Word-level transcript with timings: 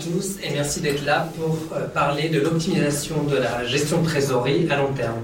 tous 0.00 0.36
et 0.42 0.50
merci 0.52 0.80
d'être 0.80 1.04
là 1.04 1.28
pour 1.36 1.58
euh, 1.72 1.86
parler 1.86 2.28
de 2.28 2.40
l'optimisation 2.40 3.22
de 3.24 3.36
la 3.36 3.64
gestion 3.64 4.00
de 4.00 4.06
trésorerie 4.06 4.66
à 4.70 4.76
long 4.76 4.92
terme. 4.92 5.22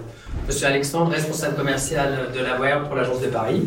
Suis 0.49 0.65
Alexandre, 0.65 1.11
responsable 1.11 1.57
commercial 1.57 2.29
de 2.35 2.41
la 2.41 2.59
WARE 2.59 2.85
pour 2.85 2.97
l'Agence 2.97 3.21
de 3.21 3.29
Paris. 3.29 3.63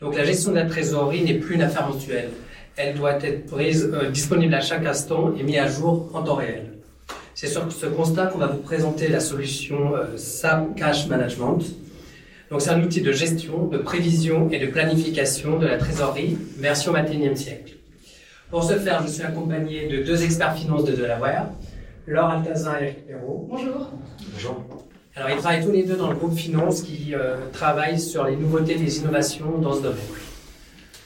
Donc 0.00 0.16
la 0.16 0.24
gestion 0.24 0.50
de 0.50 0.56
la 0.56 0.66
trésorerie 0.66 1.22
n'est 1.22 1.38
plus 1.38 1.54
une 1.54 1.62
affaire 1.62 1.88
mensuelle. 1.88 2.30
Elle 2.76 2.94
doit 2.94 3.22
être 3.22 3.46
prise, 3.46 3.90
euh, 3.92 4.10
disponible 4.10 4.54
à 4.54 4.60
chaque 4.60 4.84
instant 4.84 5.34
et 5.38 5.42
mise 5.42 5.58
à 5.58 5.68
jour 5.68 6.10
en 6.14 6.22
temps 6.22 6.36
réel. 6.36 6.72
C'est 7.34 7.48
sur 7.48 7.70
ce 7.72 7.86
constat 7.86 8.26
qu'on 8.26 8.38
va 8.38 8.48
vous 8.48 8.58
présenter 8.58 9.08
la 9.08 9.20
solution 9.20 9.94
euh, 9.94 10.16
SAP 10.16 10.76
Cash 10.76 11.08
Management. 11.08 11.60
Donc 12.50 12.60
c'est 12.60 12.70
un 12.70 12.82
outil 12.82 13.00
de 13.00 13.12
gestion, 13.12 13.66
de 13.66 13.78
prévision 13.78 14.50
et 14.50 14.58
de 14.58 14.66
planification 14.66 15.58
de 15.58 15.66
la 15.66 15.78
trésorerie 15.78 16.36
version 16.58 16.92
21e 16.92 17.36
siècle. 17.36 17.74
Pour 18.52 18.62
ce 18.64 18.74
faire, 18.74 19.02
je 19.02 19.10
suis 19.10 19.22
accompagné 19.22 19.88
de 19.88 20.02
deux 20.02 20.22
experts 20.22 20.54
finances 20.54 20.84
de 20.84 20.92
Delaware, 20.92 21.46
Laure 22.06 22.28
Altazin 22.28 22.76
et 22.80 22.82
Eric 22.82 23.06
Perrault. 23.06 23.46
Bonjour. 23.48 23.88
Bonjour. 24.34 24.62
Alors, 25.16 25.30
ils 25.30 25.38
travaillent 25.38 25.64
tous 25.64 25.72
les 25.72 25.84
deux 25.84 25.96
dans 25.96 26.10
le 26.10 26.16
groupe 26.16 26.36
finance 26.36 26.82
qui 26.82 27.14
euh, 27.14 27.36
travaille 27.54 27.98
sur 27.98 28.26
les 28.26 28.36
nouveautés 28.36 28.74
des 28.74 28.98
innovations 28.98 29.56
dans 29.56 29.72
ce 29.72 29.80
domaine. 29.80 29.98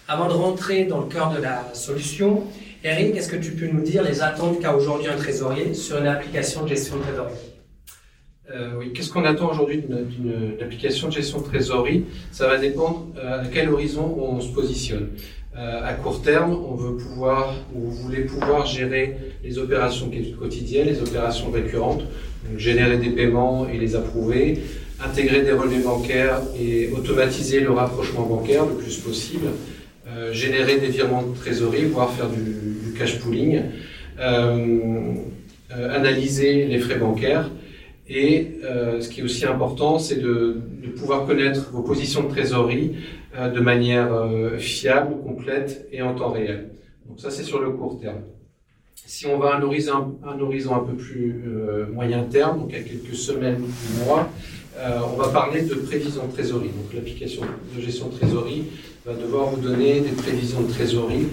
Avant 0.09 0.27
de 0.27 0.33
rentrer 0.33 0.87
dans 0.87 0.99
le 0.99 1.07
cœur 1.07 1.31
de 1.31 1.41
la 1.41 1.73
solution, 1.73 2.43
Eric, 2.83 3.15
est-ce 3.15 3.29
que 3.29 3.37
tu 3.37 3.53
peux 3.53 3.69
nous 3.69 3.83
dire 3.83 4.03
les 4.03 4.23
attentes 4.23 4.59
qu'a 4.59 4.75
aujourd'hui 4.75 5.07
un 5.07 5.17
trésorier 5.17 5.73
sur 5.73 5.99
une 5.99 6.09
application 6.09 6.65
de 6.65 6.69
gestion 6.71 6.97
de 6.97 7.03
trésorerie? 7.03 7.56
Euh, 8.55 8.75
oui, 8.79 8.93
qu'est-ce 8.93 9.11
qu'on 9.11 9.25
attend 9.25 9.51
aujourd'hui 9.51 9.79
d'une 9.79 10.55
application 10.63 11.09
de 11.09 11.13
gestion 11.13 11.41
de 11.41 11.45
trésorerie? 11.45 12.05
Ça 12.31 12.47
va 12.47 12.59
dépendre 12.59 13.09
euh, 13.19 13.43
à 13.43 13.47
quel 13.47 13.69
horizon 13.69 14.17
on 14.21 14.41
se 14.41 14.53
positionne. 14.53 15.09
Euh, 15.57 15.81
à 15.85 15.95
court 15.95 16.23
terme, 16.23 16.53
on 16.53 16.77
veut 16.77 16.97
pouvoir, 16.97 17.55
ou 17.75 17.81
vous 17.81 18.03
voulez 18.03 18.21
pouvoir 18.21 18.65
gérer 18.65 19.17
les 19.43 19.59
opérations 19.59 20.09
quotidiennes, 20.39 20.87
les 20.87 21.01
opérations 21.01 21.51
récurrentes, 21.51 22.05
donc 22.49 22.59
générer 22.59 22.99
des 22.99 23.11
paiements 23.11 23.67
et 23.69 23.79
les 23.79 23.97
approuver, 23.97 24.61
intégrer 25.05 25.43
des 25.43 25.53
relevés 25.53 25.83
bancaires 25.83 26.41
et 26.61 26.91
automatiser 26.97 27.59
le 27.61 27.73
rapprochement 27.73 28.27
bancaire 28.27 28.65
le 28.65 28.75
plus 28.75 28.99
possible, 28.99 29.47
générer 30.31 30.79
des 30.79 30.89
virements 30.89 31.23
de 31.23 31.35
trésorerie, 31.35 31.87
voire 31.87 32.13
faire 32.13 32.29
du, 32.29 32.95
cash 32.97 33.19
pooling, 33.19 33.63
analyser 35.71 36.67
les 36.67 36.79
frais 36.79 36.99
bancaires. 36.99 37.51
Et 38.09 38.59
euh, 38.65 39.01
ce 39.01 39.09
qui 39.09 39.21
est 39.21 39.25
aussi 39.25 39.45
important, 39.45 39.99
c'est 39.99 40.21
de, 40.21 40.63
pouvoir 40.97 41.27
connaître 41.27 41.71
vos 41.73 41.83
positions 41.83 42.23
de 42.23 42.29
trésorerie 42.29 42.97
euh, 43.37 43.51
de 43.51 43.61
manière 43.61 44.15
euh, 44.15 44.57
fiable, 44.57 45.17
complète 45.23 45.87
et 45.93 46.01
en 46.01 46.15
temps 46.15 46.31
réel. 46.31 46.71
Donc 47.07 47.21
ça, 47.21 47.31
c'est 47.31 47.43
sur 47.43 47.61
le 47.61 47.71
court 47.71 48.01
terme. 48.01 48.21
Si 48.95 49.27
on 49.27 49.39
va 49.39 49.55
à 49.55 49.59
un 49.59 49.63
horizon 49.63 50.19
un, 50.25 50.41
horizon 50.41 50.75
un 50.75 50.85
peu 50.85 50.95
plus 50.95 51.45
moyen 51.93 52.25
terme, 52.25 52.61
donc 52.61 52.75
à 52.75 52.81
quelques 52.81 53.15
semaines 53.15 53.63
ou 53.63 54.05
mois, 54.05 54.29
on 54.83 55.17
va 55.17 55.29
parler 55.29 55.63
de 55.63 55.75
prévision 55.75 56.27
de 56.27 56.33
trésorerie. 56.33 56.71
Donc 56.71 56.93
l'application 56.93 57.43
de 57.77 57.81
gestion 57.81 58.09
de 58.09 58.15
trésorerie 58.15 58.65
va 59.05 59.15
devoir 59.15 59.47
vous 59.47 59.61
donner 59.61 60.01
des 60.01 60.11
prévisions 60.11 60.61
de 60.63 60.73
trésorerie. 60.73 61.27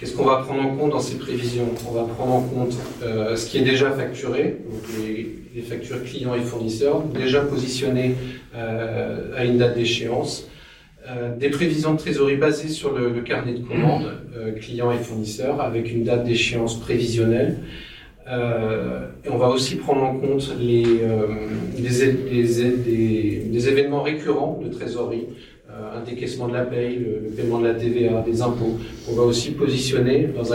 Qu'est-ce 0.00 0.16
qu'on 0.16 0.24
va 0.24 0.36
prendre 0.36 0.62
en 0.62 0.74
compte 0.76 0.92
dans 0.92 1.00
ces 1.00 1.18
prévisions? 1.18 1.68
On 1.86 1.92
va 1.92 2.04
prendre 2.04 2.32
en 2.32 2.40
compte 2.40 2.74
euh, 3.02 3.36
ce 3.36 3.50
qui 3.50 3.58
est 3.58 3.64
déjà 3.64 3.90
facturé, 3.90 4.56
donc 4.64 4.80
les, 4.98 5.60
factures 5.60 6.02
clients 6.02 6.34
et 6.34 6.40
fournisseurs, 6.40 7.02
déjà 7.02 7.42
positionnés 7.42 8.14
euh, 8.54 9.36
à 9.36 9.44
une 9.44 9.58
date 9.58 9.74
d'échéance, 9.74 10.48
euh, 11.06 11.36
des 11.36 11.50
prévisions 11.50 11.92
de 11.92 11.98
trésorerie 11.98 12.36
basées 12.36 12.68
sur 12.68 12.96
le, 12.96 13.10
carnet 13.20 13.52
de 13.52 13.58
commandes 13.58 14.10
clients 14.58 14.90
et 14.90 14.96
fournisseurs 14.96 15.60
avec 15.60 15.92
une 15.92 16.04
date 16.04 16.24
d'échéance 16.24 16.80
prévisionnelle. 16.80 17.58
Et 18.26 19.28
on 19.28 19.36
va 19.36 19.48
aussi 19.48 19.76
prendre 19.76 20.02
en 20.02 20.16
compte 20.16 20.54
les, 20.58 20.84
événements 23.68 24.02
récurrents 24.02 24.62
de 24.64 24.68
trésorerie, 24.70 25.26
un 25.94 26.02
décaissement 26.02 26.48
de 26.48 26.54
la 26.54 26.64
paye, 26.64 26.98
le, 26.98 27.30
paiement 27.30 27.60
de 27.60 27.66
la 27.66 27.74
TVA, 27.74 28.22
des 28.22 28.42
impôts. 28.42 28.78
On 29.08 29.14
va 29.14 29.22
aussi 29.22 29.52
positionner 29.52 30.28
dans 30.34 30.52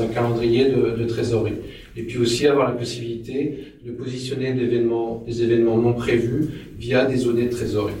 un, 0.00 0.06
calendrier 0.06 0.70
de, 0.70 1.04
trésorerie. 1.04 1.54
Et 1.96 2.02
puis 2.02 2.18
aussi 2.18 2.46
avoir 2.46 2.68
la 2.68 2.74
possibilité 2.74 3.74
de 3.84 3.92
positionner 3.92 4.52
des 4.52 5.42
événements, 5.42 5.76
non 5.76 5.92
prévus 5.94 6.48
via 6.78 7.04
des 7.04 7.26
OD 7.26 7.36
de 7.36 7.48
trésorerie. 7.48 7.94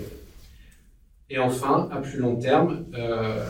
Et 1.30 1.38
enfin, 1.38 1.88
à 1.92 1.98
plus 1.98 2.18
long 2.18 2.36
terme, 2.36 2.84
euh, 2.96 3.44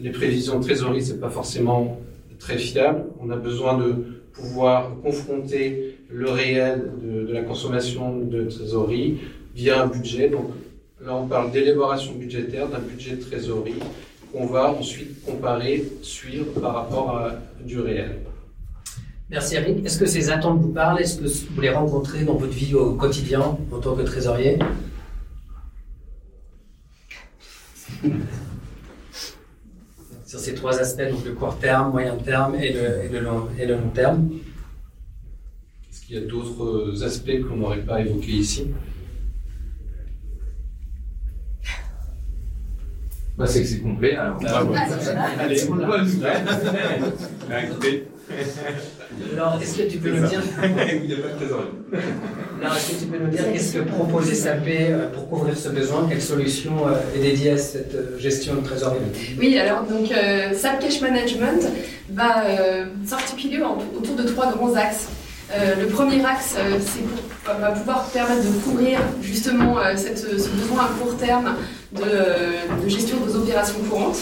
les 0.00 0.10
prévisions 0.10 0.60
de 0.60 0.64
trésorerie, 0.64 1.02
c'est 1.02 1.20
pas 1.20 1.30
forcément 1.30 1.98
très 2.38 2.56
fiable. 2.56 3.04
On 3.20 3.30
a 3.30 3.36
besoin 3.36 3.76
de 3.78 3.94
pouvoir 4.32 4.92
confronter 5.02 5.96
le 6.08 6.30
réel 6.30 6.92
de, 7.02 7.32
la 7.32 7.42
consommation 7.42 8.18
de 8.18 8.44
trésorerie 8.44 9.18
via 9.54 9.82
un 9.82 9.86
budget. 9.86 10.30
Là, 11.06 11.14
on 11.14 11.26
parle 11.26 11.52
d'élaboration 11.52 12.14
budgétaire, 12.14 12.68
d'un 12.68 12.80
budget 12.80 13.16
de 13.16 13.22
trésorerie 13.22 13.78
qu'on 14.32 14.46
va 14.46 14.70
ensuite 14.72 15.24
comparer, 15.24 15.84
suivre 16.02 16.46
par 16.60 16.74
rapport 16.74 17.16
à 17.16 17.32
du 17.64 17.78
réel. 17.80 18.18
Merci 19.30 19.54
Eric. 19.56 19.84
Est-ce 19.84 19.98
que 19.98 20.06
ces 20.06 20.30
attentes 20.30 20.60
vous 20.60 20.72
parlent? 20.72 21.00
Est-ce 21.00 21.20
que 21.20 21.52
vous 21.54 21.60
les 21.60 21.70
rencontrez 21.70 22.24
dans 22.24 22.34
votre 22.34 22.52
vie 22.52 22.74
au 22.74 22.94
quotidien 22.94 23.56
en 23.72 23.78
tant 23.78 23.94
que 23.94 24.02
trésorier? 24.02 24.58
Sur 30.26 30.40
ces 30.40 30.54
trois 30.54 30.80
aspects, 30.80 31.08
donc 31.08 31.24
le 31.24 31.32
court 31.32 31.56
terme, 31.58 31.92
moyen 31.92 32.16
terme 32.16 32.56
et 32.56 32.72
le, 32.72 33.04
et 33.04 33.08
le, 33.08 33.20
long, 33.20 33.46
et 33.58 33.64
le 33.64 33.76
long 33.76 33.90
terme. 33.94 34.28
Est-ce 35.88 36.02
qu'il 36.04 36.16
y 36.16 36.18
a 36.18 36.22
d'autres 36.22 37.04
aspects 37.04 37.40
qu'on 37.48 37.56
n'aurait 37.56 37.82
pas 37.82 38.00
évoqués 38.00 38.32
ici? 38.32 38.66
Bah, 43.36 43.46
C'est 43.46 43.62
que 43.62 43.66
c'est 43.68 43.80
complet. 43.80 44.16
Alors, 44.16 44.38
ah, 44.46 44.64
ouais. 44.64 44.78
Allez, 45.38 45.62
on 45.70 45.74
va 45.74 45.98
Alors, 49.32 49.60
est-ce 49.62 49.78
que 49.78 49.82
tu 49.90 49.98
peux 49.98 50.10
nous 50.10 50.26
dire 50.26 50.42
Il 51.02 51.06
n'y 51.06 51.14
a 51.14 51.16
pas 51.18 51.28
de 51.28 51.36
trésorerie. 51.36 51.66
Alors, 52.62 52.76
est-ce 52.76 52.92
que 52.92 53.00
tu 53.00 53.06
peux 53.06 53.18
nous 53.18 53.30
dire 53.30 53.52
qu'est-ce 53.52 53.74
que 53.74 53.80
propose 53.80 54.32
SAP 54.32 54.68
pour 55.14 55.28
couvrir 55.28 55.56
ce 55.56 55.68
besoin? 55.68 56.06
Quelle 56.08 56.22
solution 56.22 56.72
est 57.14 57.20
dédiée 57.20 57.50
à 57.52 57.58
cette 57.58 58.18
gestion 58.18 58.54
de 58.56 58.60
trésorerie? 58.62 58.98
Oui, 59.38 59.58
alors 59.58 59.84
donc 59.84 60.10
euh, 60.10 60.52
SAP 60.54 60.80
Cash 60.80 61.00
Management 61.00 61.62
va 62.10 62.46
euh, 62.46 62.86
s'articuler 63.04 63.62
autour 63.62 64.16
de 64.16 64.22
trois 64.22 64.52
grands 64.52 64.74
axes. 64.74 65.08
Euh, 65.52 65.74
le 65.80 65.86
premier 65.86 66.24
axe, 66.24 66.56
pour, 67.44 67.54
va 67.54 67.70
pouvoir 67.70 68.04
permettre 68.06 68.42
de 68.42 68.58
couvrir 68.64 68.98
justement 69.22 69.76
cette, 69.94 70.18
ce 70.18 70.48
besoin 70.48 70.84
à 70.84 70.88
court 71.00 71.16
terme 71.16 71.54
de, 71.92 72.88
gestion 72.88 73.18
de 73.18 73.30
vos 73.30 73.36
opérations 73.36 73.78
courantes. 73.88 74.18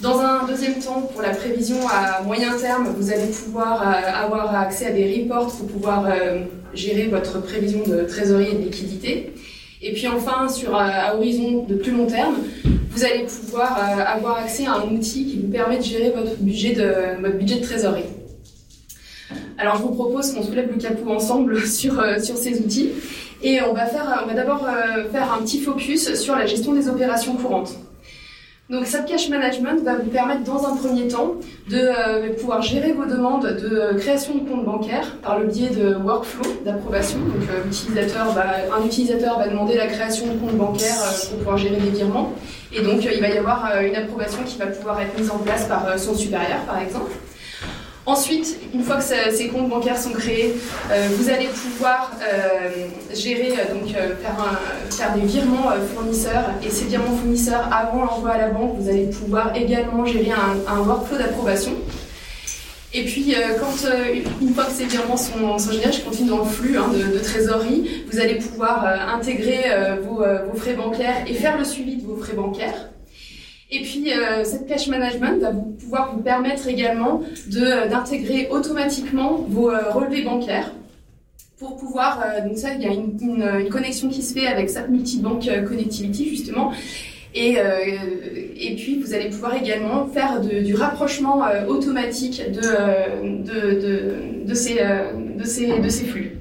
Dans 0.00 0.20
un 0.20 0.46
deuxième 0.46 0.78
temps, 0.78 1.02
pour 1.12 1.22
la 1.22 1.30
prévision 1.30 1.78
à 1.88 2.22
moyen 2.22 2.56
terme, 2.56 2.94
vous 2.96 3.10
allez 3.10 3.26
pouvoir 3.26 3.82
euh, 3.82 4.24
avoir 4.24 4.54
accès 4.54 4.86
à 4.86 4.90
des 4.92 5.22
reports 5.22 5.48
pour 5.48 5.66
pouvoir 5.66 6.06
euh, 6.06 6.42
gérer 6.72 7.08
votre 7.08 7.42
prévision 7.42 7.82
de 7.84 8.02
trésorerie 8.02 8.50
et 8.52 8.54
de 8.54 8.62
liquidité. 8.62 9.32
Et 9.82 9.92
puis 9.94 10.06
enfin, 10.06 10.48
sur 10.48 10.76
euh, 10.76 10.78
à 10.80 11.16
horizon 11.16 11.64
de 11.64 11.74
plus 11.74 11.90
long 11.90 12.06
terme, 12.06 12.36
vous 12.92 13.04
allez 13.04 13.24
pouvoir 13.24 13.76
avoir 14.06 14.38
accès 14.38 14.66
à 14.66 14.74
un 14.74 14.88
outil 14.88 15.26
qui 15.26 15.40
vous 15.40 15.50
permet 15.50 15.78
de 15.78 15.82
gérer 15.82 16.12
votre 16.14 16.36
budget 16.36 16.74
de, 16.74 17.20
votre 17.20 17.36
budget 17.36 17.56
de 17.56 17.64
trésorerie. 17.64 18.04
Alors 19.58 19.76
je 19.76 19.82
vous 19.82 19.94
propose 19.94 20.32
qu'on 20.32 20.42
soulève 20.42 20.70
le 20.72 20.80
capot 20.80 21.10
ensemble 21.10 21.60
sur, 21.66 22.02
sur 22.22 22.36
ces 22.36 22.60
outils 22.60 22.90
et 23.42 23.60
on 23.62 23.72
va, 23.72 23.86
faire, 23.86 24.22
on 24.24 24.26
va 24.26 24.34
d'abord 24.34 24.66
faire 25.12 25.32
un 25.32 25.42
petit 25.42 25.60
focus 25.60 26.14
sur 26.14 26.34
la 26.34 26.46
gestion 26.46 26.72
des 26.72 26.88
opérations 26.88 27.34
courantes. 27.34 27.76
Donc 28.70 28.84
SAP 28.84 29.06
Cash 29.06 29.30
Management 29.30 29.82
va 29.82 29.94
vous 29.94 30.10
permettre 30.10 30.42
dans 30.42 30.66
un 30.66 30.76
premier 30.76 31.08
temps 31.08 31.36
de 31.70 31.78
euh, 31.78 32.34
pouvoir 32.38 32.60
gérer 32.60 32.92
vos 32.92 33.06
demandes 33.06 33.46
de 33.46 33.74
euh, 33.74 33.94
création 33.94 34.34
de 34.34 34.40
compte 34.40 34.66
bancaire 34.66 35.16
par 35.22 35.38
le 35.38 35.46
biais 35.46 35.70
de 35.70 35.94
workflow 35.94 36.44
d'approbation. 36.66 37.18
Donc 37.18 37.48
euh, 37.50 37.64
un 38.76 38.84
utilisateur 38.84 39.38
va 39.38 39.48
demander 39.48 39.74
la 39.74 39.86
création 39.86 40.26
de 40.26 40.38
compte 40.38 40.58
bancaire 40.58 40.96
euh, 41.00 41.28
pour 41.30 41.38
pouvoir 41.38 41.56
gérer 41.56 41.76
des 41.76 41.88
virements. 41.88 42.34
Et 42.70 42.82
donc 42.82 43.08
il 43.10 43.20
va 43.22 43.28
y 43.28 43.38
avoir 43.38 43.72
une 43.80 43.96
approbation 43.96 44.42
qui 44.44 44.58
va 44.58 44.66
pouvoir 44.66 45.00
être 45.00 45.18
mise 45.18 45.30
en 45.30 45.38
place 45.38 45.64
par 45.64 45.98
son 45.98 46.14
supérieur 46.14 46.58
par 46.66 46.82
exemple. 46.82 47.10
Ensuite, 48.08 48.56
une 48.72 48.82
fois 48.82 48.96
que 48.96 49.02
ces 49.02 49.48
comptes 49.48 49.68
bancaires 49.68 49.98
sont 49.98 50.12
créés, 50.12 50.54
euh, 50.90 51.08
vous 51.18 51.28
allez 51.28 51.48
pouvoir 51.48 52.10
euh, 52.22 52.86
gérer, 53.14 53.52
euh, 53.52 53.74
donc 53.74 53.90
faire, 53.90 55.10
un, 55.12 55.18
des 55.18 55.26
virements 55.26 55.72
fournisseurs 55.94 56.46
et 56.66 56.70
ces 56.70 56.86
virements 56.86 57.14
fournisseurs 57.18 57.68
avant 57.70 58.06
l'envoi 58.06 58.30
à 58.30 58.38
la 58.38 58.48
banque, 58.48 58.78
vous 58.78 58.88
allez 58.88 59.08
pouvoir 59.08 59.54
également 59.54 60.06
gérer 60.06 60.30
un, 60.30 60.78
workflow 60.78 61.18
d'approbation. 61.18 61.72
Et 62.94 63.04
puis, 63.04 63.34
quand 63.60 63.90
une 64.40 64.54
fois 64.54 64.64
que 64.64 64.72
ces 64.72 64.86
virements 64.86 65.18
sont, 65.18 65.58
sont 65.58 65.72
générés, 65.72 65.92
je 65.92 66.00
continue 66.00 66.30
dans 66.30 66.38
le 66.38 66.44
flux 66.46 66.78
hein, 66.78 66.88
de, 66.90 67.14
de, 67.14 67.18
trésorerie, 67.18 68.06
vous 68.10 68.18
allez 68.18 68.36
pouvoir 68.36 68.86
intégrer 69.14 69.64
vos, 70.02 70.24
vos 70.50 70.56
frais 70.56 70.72
bancaires 70.72 71.24
et 71.26 71.34
faire 71.34 71.58
le 71.58 71.64
suivi 71.64 71.96
de 71.96 72.06
vos 72.06 72.16
frais 72.16 72.32
bancaires. 72.32 72.88
Et 73.70 73.82
puis, 73.82 74.12
euh, 74.12 74.44
cette 74.44 74.66
cash 74.66 74.88
management 74.88 75.40
va 75.40 75.50
vous, 75.50 75.76
pouvoir 75.78 76.14
vous 76.14 76.22
permettre 76.22 76.68
également 76.68 77.22
d'intégrer 77.48 78.48
automatiquement 78.50 79.44
vos 79.48 79.70
relevés 79.92 80.22
bancaires 80.22 80.72
pour 81.58 81.76
pouvoir, 81.76 82.24
donc 82.46 82.56
ça, 82.56 82.74
il 82.74 82.82
y 82.82 82.86
a 82.86 82.92
une, 82.92 83.18
une, 83.20 83.68
connexion 83.68 84.08
qui 84.08 84.22
se 84.22 84.32
fait 84.32 84.46
avec 84.46 84.70
SAP 84.70 84.90
Multibank 84.90 85.44
Connectivity 85.66 86.28
justement, 86.28 86.70
et, 87.34 87.56
et 88.56 88.76
puis 88.76 89.00
vous 89.00 89.12
allez 89.12 89.28
pouvoir 89.28 89.56
également 89.56 90.06
faire 90.06 90.40
du 90.40 90.76
rapprochement 90.76 91.42
automatique 91.66 92.44
de, 92.52 93.42
de, 93.42 94.44
de, 94.46 94.54
ces, 94.54 94.74
de, 95.36 95.44
ces, 95.44 95.80
de 95.80 95.88
ces 95.88 96.04
flux. 96.04 96.37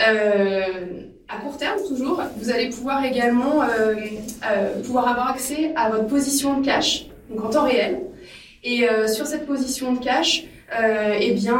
Euh, 0.00 1.02
à 1.28 1.38
court 1.38 1.56
terme 1.56 1.78
toujours, 1.88 2.22
vous 2.36 2.50
allez 2.50 2.68
pouvoir 2.68 3.04
également 3.04 3.62
euh, 3.62 3.94
euh, 4.48 4.82
pouvoir 4.82 5.08
avoir 5.08 5.30
accès 5.30 5.72
à 5.74 5.90
votre 5.90 6.06
position 6.06 6.60
de 6.60 6.64
cash, 6.64 7.06
donc 7.30 7.44
en 7.44 7.50
temps 7.50 7.64
réel. 7.64 8.00
Et 8.62 8.88
euh, 8.88 9.08
sur 9.08 9.26
cette 9.26 9.46
position 9.46 9.94
de 9.94 9.98
cash, 9.98 10.44
euh, 10.78 11.14
eh 11.18 11.32
bien, 11.32 11.58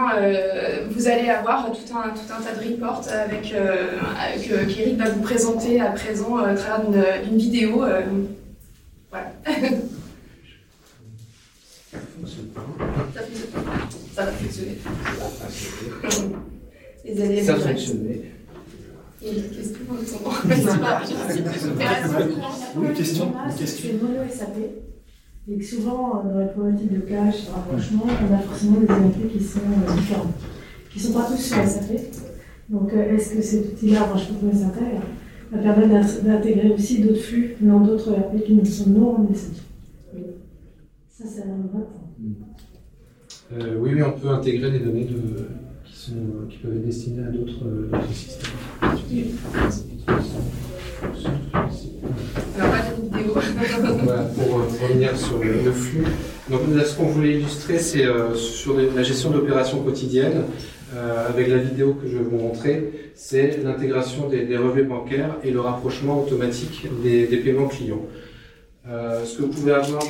vous 0.90 1.08
allez 1.08 1.30
avoir 1.30 1.70
tout 1.72 1.96
un, 1.96 2.10
tout 2.10 2.32
un 2.32 2.42
tas 2.42 2.60
de 2.60 2.68
reports 2.68 3.02
avec, 3.08 3.52
que 3.52 4.64
qu'Eric 4.72 4.98
va 4.98 5.10
vous 5.10 5.22
présenter 5.22 5.80
à 5.80 5.90
présent 5.90 6.36
à 6.38 6.54
travers 6.54 7.22
d'une 7.22 7.38
vidéo. 7.38 7.84
voilà. 9.10 9.32
Ça 14.14 14.24
va 14.24 14.32
fonctionner. 14.32 14.78
Ça 17.14 17.54
va 17.54 17.68
fonctionner. 17.68 18.22
Une 19.22 19.42
question 19.52 19.78
Une 22.76 22.92
question. 22.94 23.32
C'est 23.56 24.02
mono 24.02 24.28
SAP. 24.30 24.56
Et 25.48 25.58
que 25.58 25.64
souvent, 25.64 26.24
dans 26.24 26.40
les 26.40 26.46
problématiques 26.46 26.92
de 26.92 27.00
cache, 27.00 27.46
de 27.46 27.52
rapprochement, 27.52 28.04
on 28.06 28.34
a 28.34 28.38
forcément 28.38 28.80
des 28.80 28.86
ERP 28.86 29.32
qui 29.32 29.42
sont 29.42 29.60
différents, 29.96 30.32
qui 30.90 30.98
ne 30.98 31.04
sont 31.04 31.12
pas 31.12 31.26
tous 31.26 31.38
sur 31.38 31.56
SAP. 31.56 32.00
Donc, 32.68 32.92
est-ce 32.92 33.34
que 33.34 33.42
cet 33.42 33.72
outil-là, 33.72 34.08
peux 34.12 34.52
ça 34.52 34.58
s'intègre, 34.58 35.02
va 35.52 35.58
permettre 35.58 36.22
d'intégrer 36.24 36.70
aussi 36.70 37.00
d'autres 37.00 37.20
flux 37.20 37.56
dans 37.60 37.80
d'autres 37.80 38.12
ERP 38.12 38.44
qui 38.44 38.54
ne 38.54 38.64
sont 38.64 38.90
non 38.90 39.20
en 39.20 39.34
SAP 39.34 39.54
Ça, 41.08 41.24
c'est 41.26 41.42
un 41.42 41.68
vrai 41.72 41.86
euh, 43.52 43.78
oui, 43.78 43.90
oui, 43.94 44.02
on 44.02 44.18
peut 44.18 44.28
intégrer 44.28 44.72
des 44.72 44.80
données 44.80 45.04
de, 45.04 45.46
qui, 45.92 46.56
peuvent 46.58 46.76
être 46.76 46.84
destinés 46.84 47.22
à 47.26 47.30
d'autres 47.30 47.64
systèmes. 48.12 48.52
Alors, 52.58 52.70
pas 52.70 52.82
de 52.90 53.02
vidéo. 53.02 53.32
pour 53.32 54.60
euh, 54.60 54.88
revenir 54.88 55.16
sur 55.16 55.38
le, 55.38 55.72
flux. 55.72 56.04
Donc, 56.50 56.60
là, 56.74 56.84
ce 56.84 56.96
qu'on 56.96 57.06
voulait 57.06 57.34
illustrer, 57.38 57.78
c'est 57.78 58.04
euh, 58.04 58.34
sur 58.34 58.76
la 58.76 59.02
gestion 59.02 59.30
d'opérations 59.30 59.82
quotidiennes. 59.82 60.44
Euh, 60.94 61.28
avec 61.28 61.48
la 61.48 61.56
vidéo 61.56 61.94
que 61.94 62.08
je 62.08 62.16
vais 62.16 62.22
vous 62.22 62.38
montrer, 62.38 63.10
c'est 63.16 63.60
l'intégration 63.62 64.28
des, 64.28 64.44
des, 64.44 64.56
relevés 64.56 64.84
bancaires 64.84 65.36
et 65.42 65.50
le 65.50 65.60
rapprochement 65.60 66.22
automatique 66.22 66.86
des, 67.02 67.26
des 67.26 67.38
paiements 67.38 67.66
clients. 67.66 68.02
Euh, 68.88 69.24
ce 69.24 69.38
que 69.38 69.42
vous 69.42 69.48
pouvez 69.48 69.72
avoir 69.72 70.00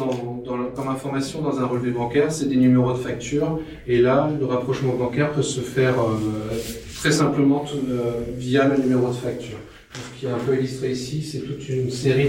comme 0.74 0.88
information 0.88 1.40
dans 1.40 1.58
un 1.60 1.66
relevé 1.66 1.90
bancaire, 1.92 2.30
c'est 2.30 2.46
des 2.46 2.56
numéros 2.56 2.92
de 2.92 2.98
facture. 2.98 3.60
Et 3.86 4.02
là, 4.02 4.30
le 4.38 4.44
rapprochement 4.44 4.94
bancaire 4.94 5.32
peut 5.32 5.42
se 5.42 5.60
faire 5.60 5.94
euh, 5.98 6.54
très 6.96 7.10
simplement 7.10 7.64
euh, 7.74 8.20
via 8.36 8.68
le 8.68 8.76
numéro 8.76 9.08
de 9.08 9.14
facture. 9.14 9.56
Ce 9.94 10.20
qui 10.20 10.26
est 10.26 10.30
un 10.30 10.38
peu 10.38 10.58
illustré 10.58 10.92
ici, 10.92 11.22
c'est 11.22 11.38
toute 11.38 11.66
une 11.70 11.90
série 11.90 12.28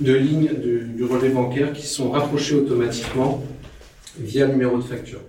de, 0.00 0.12
lignes 0.12 0.50
du, 0.96 1.04
relevé 1.04 1.28
bancaire 1.28 1.72
qui 1.72 1.86
sont 1.86 2.10
rapprochées 2.10 2.56
automatiquement 2.56 3.44
via 4.18 4.46
le 4.46 4.54
numéro 4.54 4.78
de 4.78 4.82
facture. 4.82 5.20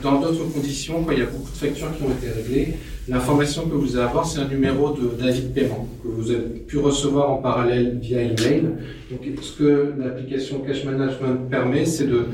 Dans 0.00 0.20
d'autres 0.20 0.44
conditions, 0.44 1.02
quand 1.02 1.10
il 1.10 1.18
y 1.18 1.22
a 1.22 1.26
beaucoup 1.26 1.50
de 1.50 1.56
factures 1.56 1.88
qui 1.96 2.04
ont 2.04 2.10
été 2.10 2.30
réglées, 2.30 2.74
l'information 3.08 3.66
que 3.66 3.74
vous 3.74 3.96
allez 3.96 4.06
avoir, 4.06 4.26
c'est 4.26 4.40
un 4.40 4.48
numéro 4.48 4.96
d'avis 5.18 5.42
de, 5.42 5.48
paiement 5.48 5.88
que 6.02 6.08
vous 6.08 6.30
avez 6.30 6.60
pu 6.66 6.78
recevoir 6.78 7.30
en 7.30 7.36
parallèle 7.36 7.98
via 8.00 8.22
email. 8.22 8.64
Donc, 9.10 9.20
ce 9.40 9.52
que 9.58 9.92
l'application 9.98 10.60
Cash 10.60 10.84
Management 10.84 11.48
permet, 11.50 11.84
c'est 11.84 12.06
de 12.06 12.26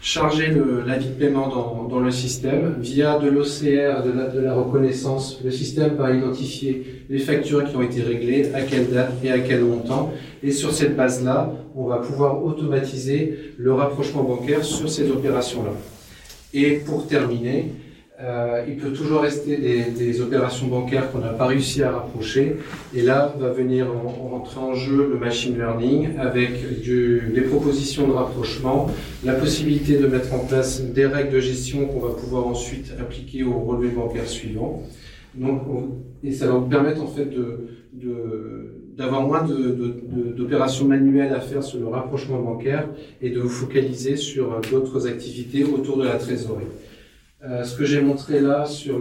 charger 0.00 0.52
l'avis 0.84 1.06
de 1.06 1.12
paiement 1.12 1.86
dans, 1.88 2.00
le 2.00 2.10
système 2.10 2.74
via 2.80 3.18
de 3.18 3.28
l'OCR, 3.28 4.02
de 4.02 4.36
de 4.36 4.40
la 4.40 4.54
reconnaissance. 4.54 5.40
Le 5.44 5.50
système 5.50 5.94
va 5.94 6.12
identifier 6.12 7.04
les 7.08 7.18
factures 7.18 7.64
qui 7.64 7.76
ont 7.76 7.82
été 7.82 8.02
réglées, 8.02 8.50
à 8.54 8.62
quelle 8.62 8.90
date 8.90 9.12
et 9.22 9.30
à 9.30 9.38
quel 9.38 9.60
montant. 9.60 10.12
Et 10.42 10.50
sur 10.50 10.72
cette 10.72 10.96
base-là, 10.96 11.52
on 11.76 11.86
va 11.86 11.98
pouvoir 11.98 12.42
automatiser 12.44 13.38
le 13.58 13.72
rapprochement 13.74 14.24
bancaire 14.24 14.64
sur 14.64 14.88
ces 14.88 15.08
opérations-là. 15.10 15.72
Et 16.52 16.78
pour 16.84 17.06
terminer, 17.06 17.70
euh, 18.22 18.62
il 18.68 18.76
peut 18.76 18.92
toujours 18.92 19.22
rester 19.22 19.56
des, 19.56 20.20
opérations 20.20 20.68
bancaires 20.68 21.10
qu'on 21.10 21.18
n'a 21.18 21.30
pas 21.30 21.46
réussi 21.46 21.82
à 21.82 21.90
rapprocher. 21.90 22.56
Et 22.94 23.02
là 23.02 23.34
va 23.38 23.50
venir 23.50 23.88
rentrer 23.90 24.60
en 24.60 24.74
jeu 24.74 25.08
le 25.10 25.18
machine 25.18 25.56
learning 25.56 26.16
avec 26.18 26.52
des 26.84 27.40
propositions 27.40 28.06
de 28.06 28.12
rapprochement, 28.12 28.88
la 29.24 29.34
possibilité 29.34 29.96
de 29.96 30.06
mettre 30.06 30.32
en 30.34 30.38
place 30.40 30.82
des 30.82 31.06
règles 31.06 31.32
de 31.32 31.40
gestion 31.40 31.86
qu'on 31.86 31.98
va 31.98 32.14
pouvoir 32.14 32.46
ensuite 32.46 32.92
appliquer 33.00 33.42
au 33.42 33.58
relevé 33.58 33.88
bancaire 33.88 34.28
suivant. 34.28 34.82
Donc, 35.34 35.62
et 36.22 36.30
ça 36.32 36.46
va 36.46 36.52
vous 36.52 36.68
permettre 36.68 37.02
en 37.02 37.08
fait 37.08 37.30
d'avoir 38.96 39.22
moins 39.22 39.44
d'opérations 40.36 40.86
manuelles 40.86 41.32
à 41.32 41.40
faire 41.40 41.64
sur 41.64 41.80
le 41.80 41.88
rapprochement 41.88 42.38
bancaire 42.40 42.88
et 43.20 43.30
de 43.30 43.40
vous 43.40 43.48
focaliser 43.48 44.14
sur 44.14 44.60
d'autres 44.70 45.08
activités 45.08 45.64
autour 45.64 45.96
de 45.96 46.04
la 46.04 46.14
trésorerie. 46.14 46.66
Euh, 47.44 47.64
ce 47.64 47.76
que 47.76 47.84
j'ai 47.84 48.00
montré 48.00 48.40
là 48.40 48.66
sur 48.66 49.00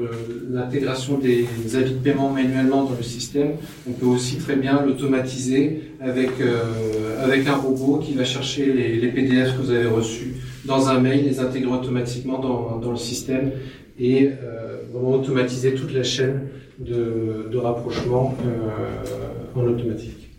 l'intégration 0.49 1.19
des 1.19 1.45
avis 1.75 1.93
de 1.93 1.99
paiement 1.99 2.31
manuellement 2.31 2.85
dans 2.85 2.95
le 2.95 3.03
système, 3.03 3.51
on 3.87 3.91
peut 3.91 4.07
aussi 4.07 4.37
très 4.37 4.55
bien 4.55 4.83
l'automatiser 4.83 5.93
avec, 5.99 6.31
euh, 6.41 7.23
avec 7.23 7.45
un 7.47 7.55
robot 7.55 7.99
qui 7.99 8.15
va 8.15 8.23
chercher 8.23 8.73
les, 8.73 9.09
PDF 9.09 9.55
que 9.55 9.61
vous 9.61 9.69
avez 9.69 9.85
reçus 9.85 10.37
dans 10.65 10.89
un 10.89 10.99
mail, 10.99 11.25
les 11.25 11.39
intégrer 11.39 11.71
automatiquement 11.71 12.39
dans, 12.39 12.77
dans 12.79 12.89
le 12.89 12.97
système 12.97 13.51
et 13.99 14.29
euh, 14.29 14.77
vraiment 14.91 15.11
automatiser 15.11 15.75
toute 15.75 15.93
la 15.93 16.03
chaîne 16.03 16.47
de, 16.79 17.47
de 17.51 17.57
rapprochement 17.59 18.35
en 19.55 19.63
automatique. 19.65 20.31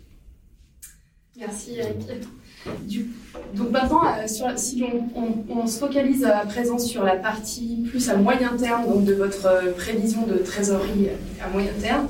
Merci 1.37 1.75
Eric. 1.77 1.99
Donc 3.55 3.71
maintenant, 3.71 4.01
euh, 4.05 4.27
si 4.55 4.83
on, 5.49 5.67
se 5.67 5.79
focalise 5.79 6.25
à 6.25 6.45
présent 6.45 6.79
sur 6.79 7.03
la 7.03 7.15
partie 7.15 7.83
plus 7.87 8.09
à 8.09 8.17
moyen 8.17 8.57
terme 8.57 8.85
donc 8.85 9.05
de 9.05 9.13
votre 9.13 9.45
euh, 9.45 9.71
prévision 9.77 10.25
de 10.25 10.37
trésorerie 10.37 11.09
à 11.43 11.49
moyen 11.49 11.71
terme, 11.81 12.07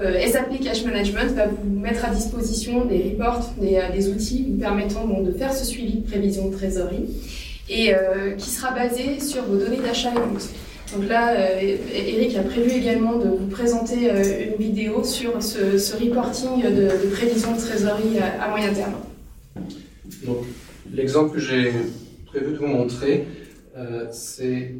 euh, 0.00 0.18
SAP 0.26 0.58
Cash 0.60 0.84
Management 0.84 1.34
va 1.34 1.46
vous 1.46 1.78
mettre 1.78 2.04
à 2.04 2.08
disposition 2.08 2.86
des 2.86 3.10
reports, 3.10 3.52
des, 3.58 3.76
euh, 3.76 4.12
outils 4.12 4.46
vous 4.48 4.58
permettant 4.58 5.06
de 5.06 5.32
faire 5.32 5.52
ce 5.52 5.64
suivi 5.64 5.98
de 5.98 6.08
prévision 6.08 6.48
de 6.48 6.54
trésorerie 6.54 7.08
et 7.68 7.94
euh, 7.94 8.32
qui 8.36 8.50
sera 8.50 8.72
basé 8.72 9.20
sur 9.20 9.42
vos 9.44 9.56
données 9.56 9.80
d'achat 9.84 10.10
et 10.10 10.14
vente. 10.14 10.48
Donc 10.94 11.08
là, 11.08 11.34
euh, 11.34 11.76
Eric 11.94 12.36
a 12.36 12.42
prévu 12.42 12.70
également 12.70 13.16
de 13.18 13.28
vous 13.28 13.46
présenter 13.46 14.10
euh, 14.10 14.44
une 14.50 14.62
vidéo 14.62 15.04
sur 15.04 15.42
ce, 15.42 15.94
reporting 15.96 16.62
de, 16.62 16.70
de, 16.70 17.10
prévision 17.12 17.52
de 17.52 17.60
trésorerie 17.60 18.18
à 18.40 18.48
moyen 18.48 18.72
terme. 18.72 18.94
Donc, 20.24 20.44
l'exemple 20.92 21.34
que 21.34 21.40
j'ai 21.40 21.72
prévu 22.26 22.52
de 22.52 22.58
vous 22.58 22.66
montrer, 22.66 23.26
euh, 23.76 24.06
c'est 24.10 24.74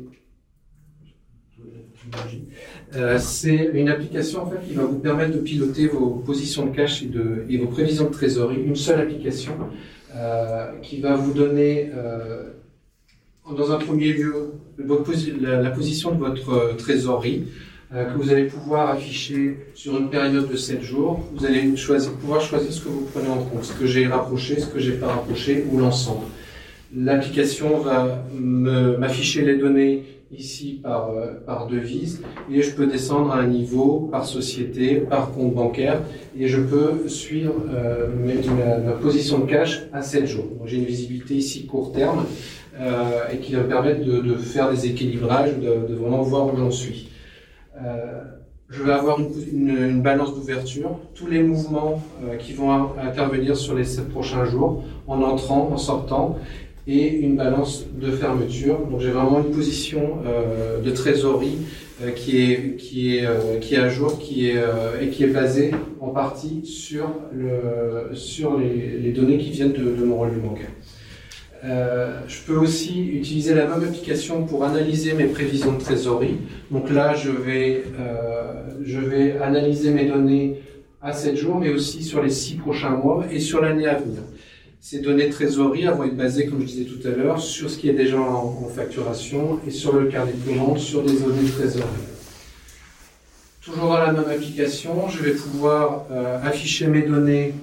euh, 2.95 3.17
c'est 3.19 3.71
une 3.75 3.89
application 3.89 4.43
en 4.43 4.51
fait, 4.51 4.67
qui 4.67 4.75
va 4.75 4.85
vous 4.85 4.99
permettre 4.99 5.33
de 5.35 5.39
piloter 5.39 5.87
vos 5.87 6.11
positions 6.11 6.67
de 6.67 6.75
cash 6.75 7.03
et, 7.03 7.59
vos 7.59 7.69
prévisions 7.69 8.05
de 8.05 8.11
trésorerie. 8.11 8.61
Une 8.61 8.77
seule 8.77 9.01
application 9.01 9.53
euh, 10.15 10.73
qui 10.83 11.01
va 11.01 11.15
vous 11.15 11.33
donner 11.33 11.91
dans 13.49 13.73
un 13.73 13.79
premier 13.79 14.13
lieu, 14.13 14.53
la, 14.79 15.71
position 15.71 16.13
de 16.13 16.19
votre 16.19 16.77
trésorerie 16.77 17.45
que 17.93 18.17
vous 18.17 18.31
allez 18.31 18.45
pouvoir 18.45 18.89
afficher 18.91 19.59
sur 19.75 19.99
une 19.99 20.09
période 20.09 20.49
de 20.49 20.57
7 20.57 20.83
jours. 20.83 21.21
Vous 21.35 21.45
allez 21.45 21.75
pouvoir 22.21 22.41
choisir 22.41 22.73
ce 22.73 22.81
que 22.81 22.89
vous 22.89 23.07
prenez 23.13 23.29
en 23.29 23.43
compte, 23.43 23.65
ce 23.65 23.75
que 23.75 23.87
j'ai 23.87 24.07
rapproché, 24.07 24.59
ce 24.59 24.67
que 24.67 24.79
j'ai 24.79 24.93
pas 24.93 25.09
rapproché 25.09 25.67
ou 25.71 25.79
l'ensemble. 25.79 26.25
L'application 26.95 27.79
va 27.81 28.25
m'afficher 28.35 29.43
les 29.43 29.57
données 29.57 30.05
ici 30.33 30.81
par, 30.83 31.11
euh, 31.11 31.35
par 31.47 31.67
devise 31.67 32.23
et 32.51 32.63
je 32.63 32.71
peux 32.71 32.87
descendre 32.87 33.33
à 33.33 33.39
un 33.39 33.47
niveau 33.47 34.09
par 34.11 34.25
société, 34.25 34.97
par 34.97 35.33
compte 35.33 35.55
bancaire 35.55 36.01
et 36.39 36.49
je 36.49 36.61
peux 36.61 37.09
suivre 37.09 37.55
euh, 37.73 38.09
ma, 38.85 38.93
position 38.93 39.41
de 39.41 39.47
cash 39.47 39.83
à 39.93 40.03
7 40.03 40.27
jours. 40.27 40.47
J'ai 40.65 40.79
une 40.79 40.85
visibilité 40.85 41.35
ici 41.35 41.67
court 41.67 41.93
terme 41.93 42.25
euh, 42.81 43.29
et 43.33 43.39
qui 43.39 43.53
va 43.53 43.63
me 43.63 43.69
permettre 43.69 44.05
de, 44.05 44.35
faire 44.35 44.71
des 44.71 44.87
équilibrages, 44.87 45.57
de 45.59 45.95
vraiment 45.95 46.23
voir 46.23 46.53
où 46.53 46.57
j'en 46.57 46.71
suis. 46.71 47.09
Euh, 47.77 48.23
je 48.69 48.83
vais 48.83 48.93
avoir 48.93 49.21
une, 49.21 49.69
une, 49.69 50.03
balance 50.03 50.35
d'ouverture, 50.35 50.99
tous 51.15 51.27
les 51.27 51.43
mouvements 51.43 52.03
euh, 52.25 52.37
qui 52.37 52.55
vont 52.55 52.71
intervenir 52.99 53.55
sur 53.57 53.75
les 53.75 53.85
sept 53.85 54.09
prochains 54.09 54.47
jours, 54.47 54.83
en 55.07 55.21
entrant, 55.23 55.71
en 55.73 55.77
sortant, 55.77 56.39
et 56.87 57.09
une 57.09 57.37
balance 57.37 57.85
de 57.95 58.11
fermeture. 58.11 58.79
Donc 58.91 59.01
j'ai 59.01 59.11
vraiment 59.11 59.41
une 59.41 59.55
position 59.55 60.19
euh, 60.27 60.81
de 60.81 60.91
trésorerie 60.91 61.59
euh, 62.03 62.11
qui, 62.13 62.43
est, 62.43 62.77
qui, 62.77 63.19
est, 63.19 63.61
qui 63.61 63.75
est 63.75 63.79
à 63.79 63.91
jour 63.91 64.19
qui 64.19 64.49
est, 64.49 64.63
et 65.03 65.09
qui 65.11 65.25
est 65.25 65.29
basée 65.29 65.73
en 66.01 66.09
partie 66.09 66.65
sur, 66.65 67.11
le, 67.33 68.15
sur 68.15 68.59
les, 68.59 68.99
les 68.99 69.13
données 69.13 69.37
qui 69.37 69.51
viennent 69.51 69.73
de, 69.73 69.95
de 69.95 70.05
mon 70.05 70.19
relevé 70.19 70.41
bancaire. 70.41 70.71
Euh, 71.65 72.19
je 72.27 72.39
peux 72.41 72.57
aussi 72.57 73.07
utiliser 73.07 73.55
la 73.55 73.67
même 73.67 73.85
application 73.85 74.45
pour 74.45 74.65
analyser 74.65 75.13
mes 75.13 75.27
prévisions 75.27 75.73
de 75.73 75.81
trésorerie. 75.81 76.39
Donc 76.73 76.91
là, 76.91 77.15
je 77.15 77.31
vais, 77.31 77.85
euh, 78.01 79.41
analyser 79.41 79.91
mes 79.91 80.07
données 80.07 80.59
à 81.01 81.13
7 81.13 81.37
jours, 81.37 81.59
mais 81.59 81.71
aussi 81.71 82.03
sur 82.03 82.23
les 82.23 82.31
6 82.31 82.57
prochains 82.57 82.91
mois 82.91 83.25
et 83.31 83.39
sur 83.39 83.61
l'année 83.61 83.87
à 83.87 83.95
venir. 83.95 84.23
Ces 84.81 84.99
données 84.99 85.29
de 85.29 85.33
trésorerie 85.33 85.85
vont 85.85 86.03
être 86.03 86.17
basées, 86.17 86.47
comme 86.47 86.63
je 86.63 86.67
disais 86.67 86.85
tout 86.85 87.07
à 87.07 87.11
l'heure, 87.11 87.41
sur 87.41 87.71
ce 87.71 87.79
qui 87.79 87.89
est 87.89 87.93
déjà 87.93 88.19
en, 88.19 88.69
facturation 88.75 89.61
et 89.65 89.71
sur 89.71 89.95
le 89.95 90.07
carnet 90.07 90.33
de 90.33 90.51
commande, 90.51 90.79
sur 90.79 91.03
des 91.03 91.13
données 91.13 91.43
de 91.43 91.53
trésorerie. 91.53 91.87
Toujours 93.61 93.87
dans 93.87 93.99
la 93.99 94.13
même 94.13 94.29
application, 94.29 95.09
je 95.09 95.23
vais 95.23 95.35
pouvoir 95.35 96.07
euh, 96.11 96.43
afficher 96.43 96.89
mes 96.89 97.03
données 97.03 97.55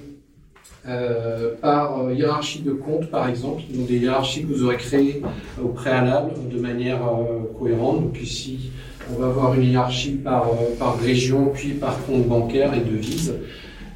euh, 0.89 1.53
par 1.62 2.01
euh, 2.01 2.13
hiérarchie 2.13 2.62
de 2.62 2.72
compte, 2.72 3.12
par 3.12 3.29
exemple, 3.29 3.62
donc 3.72 3.86
des 3.88 3.98
hiérarchies 3.98 4.41
que 4.41 4.48
vous 4.48 4.63
aurez 4.63 4.77
créées 4.77 5.22
au 5.63 5.67
préalable 5.67 6.31
de 6.51 6.60
manière 6.60 7.01
euh, 7.03 7.43
cohérente. 7.60 8.05
Donc 8.05 8.19
ici, 8.19 8.72
on 9.12 9.22
va 9.22 9.27
avoir 9.27 9.53
une 9.53 9.65
hiérarchie 9.65 10.13
par, 10.13 10.50
par 10.79 11.00
région, 11.00 11.51
puis 11.53 11.74
par 11.74 12.03
compte 12.05 12.27
bancaire 12.27 12.74
et 12.74 12.79
devise. 12.79 13.36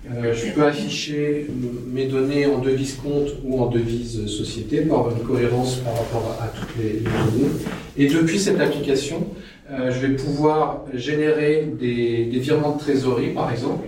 je 0.09 0.51
peux 0.53 0.65
afficher 0.65 1.47
mes 1.91 2.05
données 2.05 2.45
en 2.45 2.59
devise 2.59 2.95
compte 2.95 3.29
ou 3.43 3.59
en 3.62 3.67
devise 3.67 4.27
société 4.27 4.81
pour 4.81 5.00
avoir 5.00 5.15
une 5.15 5.23
cohérence 5.23 5.77
par 5.77 5.93
rapport 5.93 6.38
à, 6.41 6.47
toutes 6.47 6.75
les, 6.77 7.00
données. 7.00 7.51
Et 7.97 8.07
depuis 8.07 8.39
cette 8.39 8.59
application, 8.59 9.27
je 9.69 10.00
vais 10.05 10.15
pouvoir 10.15 10.83
générer 10.93 11.71
des, 11.79 12.25
des 12.25 12.39
virements 12.39 12.75
de 12.75 12.79
trésorerie, 12.79 13.33
par 13.33 13.51
exemple, 13.51 13.85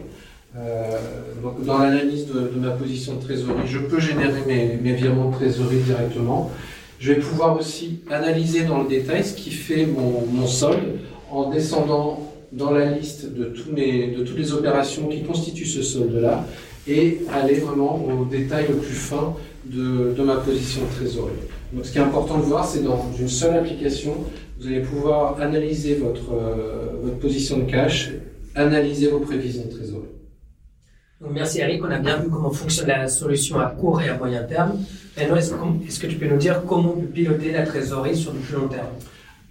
euh, 0.57 0.97
dans 1.65 1.79
l'analyse 1.79 2.27
de, 2.27 2.59
ma 2.59 2.71
position 2.71 3.15
de 3.15 3.21
trésorerie, 3.21 3.67
je 3.67 3.79
peux 3.79 3.99
générer 3.99 4.41
mes, 4.81 4.93
virements 4.93 5.29
de 5.29 5.35
trésorerie 5.35 5.79
directement. 5.79 6.51
Je 6.99 7.11
vais 7.13 7.19
pouvoir 7.19 7.57
aussi 7.57 7.99
analyser 8.09 8.63
dans 8.63 8.81
le 8.81 8.87
détail 8.87 9.23
ce 9.23 9.33
qui 9.33 9.51
fait 9.51 9.85
mon, 9.85 10.47
solde 10.47 10.99
en 11.29 11.49
descendant 11.49 12.31
dans 12.53 12.71
la 12.71 12.85
liste 12.85 13.33
de, 13.33 13.45
toutes 13.45 13.75
les 13.75 14.53
opérations 14.53 15.07
qui 15.07 15.23
constituent 15.23 15.65
ce 15.65 15.81
solde-là 15.81 16.45
et 16.87 17.19
aller 17.33 17.55
vraiment 17.55 18.05
au 18.05 18.25
détail 18.25 18.65
le 18.69 18.75
plus 18.75 18.93
fin 18.93 19.35
de, 19.65 20.13
de, 20.15 20.23
ma 20.23 20.35
position 20.35 20.81
de 20.83 20.95
trésorerie. 20.95 21.33
Donc 21.73 21.85
ce 21.85 21.91
qui 21.91 21.97
est 21.97 22.01
important 22.01 22.37
de 22.37 22.43
voir, 22.43 22.65
c'est 22.65 22.83
dans 22.83 23.11
une 23.19 23.27
seule 23.27 23.55
application, 23.57 24.13
vous 24.59 24.67
allez 24.67 24.81
pouvoir 24.81 25.41
analyser 25.41 25.95
votre, 25.95 26.33
euh, 26.33 27.01
votre 27.03 27.17
position 27.17 27.57
de 27.57 27.69
cash, 27.69 28.11
analyser 28.53 29.07
vos 29.07 29.19
prévisions 29.19 29.63
de 29.65 29.71
trésorerie 29.75 29.94
merci 31.31 31.59
Eric, 31.59 31.83
on 31.83 31.91
a 31.91 31.97
bien 31.97 32.17
vu 32.17 32.29
comment 32.29 32.51
fonctionne 32.51 32.87
la 32.87 33.07
solution 33.07 33.59
à 33.59 33.67
court 33.67 34.01
et 34.01 34.09
à 34.09 34.17
moyen 34.17 34.43
terme. 34.43 34.79
Maintenant, 35.17 35.37
est-ce 35.87 35.99
que 35.99 36.07
tu 36.07 36.15
peux 36.15 36.27
nous 36.27 36.37
dire 36.37 36.63
comment 36.67 36.95
piloter 37.13 37.51
la 37.51 37.63
trésorerie 37.63 38.15
sur 38.15 38.31
du 38.31 38.39
plus 38.39 38.55
long 38.55 38.67
terme? 38.67 38.87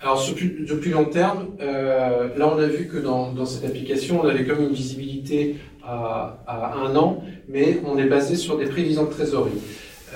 Alors, 0.00 0.21
sur 0.21 0.35
de 0.35 0.75
plus 0.75 0.90
long 0.90 1.07
terme, 1.07 1.47
euh, 1.62 2.28
là, 2.37 2.52
on 2.54 2.59
a 2.59 2.66
vu 2.66 2.88
que 2.88 2.99
dans, 2.99 3.47
cette 3.47 3.64
application, 3.64 4.21
on 4.23 4.28
avait 4.28 4.45
comme 4.45 4.61
une 4.61 4.75
visibilité 4.75 5.57
à, 5.83 6.37
un 6.47 6.95
an, 6.97 7.23
mais 7.49 7.81
on 7.87 7.97
est 7.97 8.07
basé 8.07 8.37
sur 8.37 8.59
des 8.59 8.66
prévisions 8.66 9.04
de 9.04 9.11
trésorerie. 9.11 9.52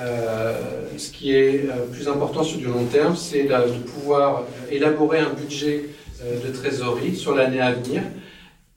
Euh, 0.01 0.53
ce 0.97 1.11
qui 1.11 1.35
est 1.35 1.65
euh, 1.65 1.87
plus 1.91 2.07
important 2.09 2.43
sur 2.43 2.59
du 2.59 2.67
long 2.67 2.85
terme, 2.85 3.17
c'est 3.17 3.45
de, 3.45 3.55
pouvoir 3.95 4.45
élaborer 4.71 5.21
un 5.21 5.33
budget 5.33 5.87
de 6.23 6.51
trésorerie 6.53 7.15
sur 7.15 7.35
l'année 7.35 7.61
à 7.61 7.73
venir 7.73 8.03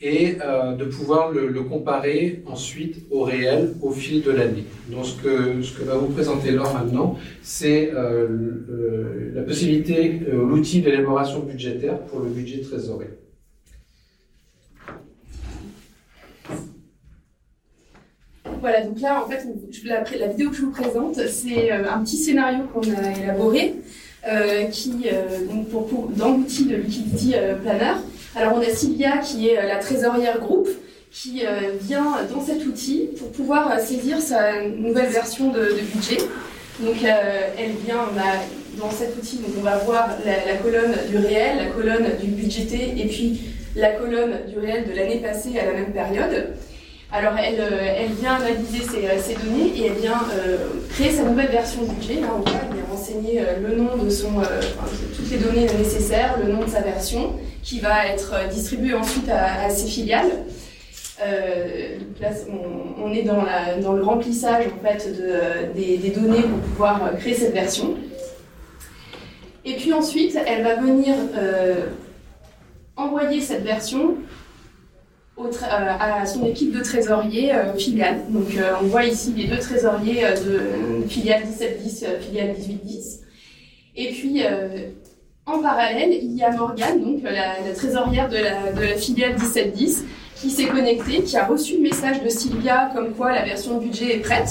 et 0.01 0.37
euh, 0.43 0.75
de 0.75 0.85
pouvoir 0.85 1.31
le, 1.31 1.51
comparer 1.63 2.41
ensuite 2.47 3.05
au 3.11 3.23
réel 3.23 3.73
au 3.81 3.91
fil 3.91 4.23
de 4.23 4.31
l'année. 4.31 4.65
Donc 4.89 5.05
ce 5.05 5.21
que, 5.21 5.61
ce 5.61 5.77
que 5.77 5.83
va 5.83 5.95
vous 5.95 6.07
présenter 6.07 6.51
Laure 6.51 6.73
maintenant, 6.73 7.17
c'est 7.41 7.91
euh, 7.93 9.31
la 9.35 9.43
possibilité, 9.43 10.21
euh, 10.27 10.47
l'outil 10.47 10.81
d'élaboration 10.81 11.39
budgétaire 11.39 11.99
pour 12.05 12.19
le 12.19 12.29
budget 12.29 12.57
de 12.57 12.63
trésorerie. 12.63 13.07
Voilà, 18.61 18.83
donc 18.83 19.01
là, 19.01 19.23
en 19.25 19.27
fait, 19.27 19.43
la, 19.85 20.27
vidéo 20.27 20.51
que 20.51 20.55
je 20.55 20.61
vous 20.61 20.71
présente, 20.71 21.15
c'est 21.15 21.71
euh, 21.71 21.91
un 21.91 22.03
petit 22.03 22.17
scénario 22.17 22.65
qu'on 22.71 22.81
a 22.81 23.19
élaboré 23.23 23.73
euh, 24.31 24.65
qui, 24.65 24.93
euh, 25.11 25.47
donc 25.47 25.67
pour, 25.69 26.09
dans 26.15 26.37
l'outil 26.37 26.65
de 26.65 26.75
Liquidity 26.75 27.33
Planner, 27.63 27.95
alors 28.35 28.53
on 28.55 28.61
a 28.61 28.73
Sylvia 28.73 29.17
qui 29.17 29.49
est 29.49 29.59
euh, 29.59 29.67
la 29.67 29.77
trésorière 29.77 30.39
groupe 30.39 30.69
qui 31.11 31.45
euh, 31.45 31.71
vient 31.81 32.19
dans 32.33 32.41
cet 32.41 32.65
outil 32.65 33.09
pour 33.19 33.31
pouvoir 33.31 33.71
euh, 33.71 33.79
saisir 33.79 34.21
sa 34.21 34.63
nouvelle 34.63 35.09
version 35.09 35.51
de, 35.51 35.73
budget. 35.93 36.17
Donc 36.79 36.95
elle 37.03 37.71
vient, 37.85 37.99
a, 38.17 38.79
dans 38.79 38.89
cet 38.89 39.15
outil, 39.17 39.37
donc 39.37 39.51
on 39.59 39.61
va 39.61 39.77
voir 39.79 40.09
la, 40.25 40.55
colonne 40.55 40.95
du 41.09 41.17
réel, 41.17 41.57
la 41.57 41.65
colonne 41.65 42.07
du 42.19 42.27
budgété 42.27 42.93
et 42.97 43.05
puis 43.07 43.41
la 43.75 43.89
colonne 43.89 44.37
du 44.47 44.57
réel 44.57 44.87
de 44.87 44.95
l'année 44.95 45.17
passée 45.17 45.59
à 45.59 45.65
la 45.65 45.73
même 45.73 45.91
période. 45.91 46.47
Alors 47.11 47.33
elle, 47.37 47.61
elle 47.97 48.13
vient 48.13 48.35
analyser 48.35 48.83
ces, 48.83 49.35
données 49.35 49.73
et 49.77 49.87
elle 49.87 50.01
vient 50.01 50.21
créer 50.91 51.11
sa 51.11 51.23
nouvelle 51.23 51.51
version 51.51 51.83
de 51.83 51.89
budget. 51.89 52.15
Vient 52.15 52.70
renseigner 53.11 53.43
le 53.61 53.75
nom 53.75 53.97
de 53.97 54.09
son, 54.09 54.41
toutes 55.15 55.29
les 55.31 55.37
données 55.37 55.67
nécessaires, 55.77 56.37
le 56.43 56.51
nom 56.51 56.63
de 56.63 56.69
sa 56.69 56.81
version, 56.81 57.35
qui 57.63 57.79
va 57.79 58.07
être 58.07 58.33
distribué 58.49 58.93
ensuite 58.93 59.29
à, 59.29 59.69
ses 59.69 59.87
filiales. 59.87 60.31
Euh, 61.23 61.97
là, 62.19 62.29
on, 62.97 63.13
est 63.13 63.21
dans, 63.21 63.43
la, 63.43 63.77
dans, 63.79 63.93
le 63.93 64.01
remplissage 64.01 64.65
en 64.67 64.83
fait 64.83 65.07
de, 65.07 65.73
des, 65.79 66.09
données 66.09 66.41
pour 66.41 66.59
pouvoir 66.59 67.15
créer 67.19 67.35
cette 67.35 67.53
version. 67.53 67.95
Et 69.63 69.75
puis 69.75 69.93
ensuite, 69.93 70.35
elle 70.47 70.63
va 70.63 70.75
venir 70.75 71.13
euh, 71.37 71.85
envoyer 72.95 73.39
cette 73.39 73.63
version 73.63 74.15
euh, 75.45 76.21
à 76.21 76.25
son 76.25 76.45
équipe 76.45 76.71
de 76.75 76.83
trésoriers 76.83 77.53
euh, 77.53 77.73
filiales. 77.73 78.21
Donc 78.29 78.55
euh, 78.57 78.73
on 78.81 78.85
voit 78.85 79.05
ici 79.05 79.33
les 79.35 79.45
deux 79.45 79.59
trésoriers 79.59 80.23
de 80.45 81.07
filiale 81.07 81.43
1710, 81.45 82.05
filiale 82.21 82.55
1810. 82.57 83.21
Et 83.95 84.11
puis 84.11 84.41
en 85.45 85.61
parallèle, 85.61 86.13
il 86.13 86.33
y 86.33 86.43
a 86.43 86.51
Morgane, 86.51 87.01
donc 87.01 87.23
la, 87.23 87.73
trésorière 87.75 88.29
de 88.29 88.37
la, 88.37 88.71
de 88.71 88.81
la 88.81 88.95
filiale 88.95 89.33
1710, 89.33 90.05
qui 90.41 90.49
s'est 90.49 90.65
connectée, 90.65 91.21
qui 91.21 91.37
a 91.37 91.45
reçu 91.45 91.75
le 91.75 91.81
message 91.81 92.23
de 92.23 92.29
Sylvia 92.29 92.89
comme 92.95 93.13
quoi 93.13 93.31
la 93.31 93.43
version 93.43 93.77
budget 93.77 94.15
est 94.15 94.19
prête 94.19 94.49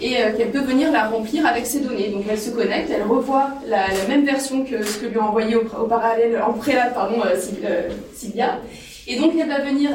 et 0.00 0.16
euh, 0.18 0.32
qu'elle 0.36 0.50
peut 0.50 0.60
venir 0.60 0.92
la 0.92 1.08
remplir 1.08 1.46
avec 1.46 1.66
ses 1.66 1.80
données. 1.80 2.08
Donc 2.10 2.24
elle 2.30 2.38
se 2.38 2.50
connecte, 2.50 2.90
elle 2.94 3.02
revoit 3.02 3.50
la, 3.66 3.86
même 4.08 4.24
version 4.24 4.64
que 4.64 4.84
ce 4.84 4.98
que 4.98 5.06
lui 5.06 5.18
a 5.18 5.22
envoyé 5.22 5.56
au, 5.56 5.86
parallèle, 5.86 6.40
en 6.40 6.52
préalable, 6.52 6.94
pardon, 6.94 7.22
Sylvia. 8.14 8.58
Et 9.08 9.18
donc 9.18 9.32
elle 9.38 9.48
va 9.48 9.60
venir 9.60 9.90